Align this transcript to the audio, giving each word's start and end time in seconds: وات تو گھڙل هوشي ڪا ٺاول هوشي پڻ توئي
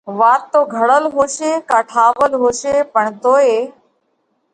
وات 0.19 0.41
تو 0.53 0.59
گھڙل 0.75 1.03
هوشي 1.15 1.51
ڪا 1.69 1.79
ٺاول 1.91 2.31
هوشي 2.41 2.75
پڻ 2.93 3.05
توئي 3.23 3.57